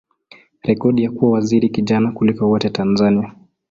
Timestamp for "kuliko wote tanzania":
2.11-3.33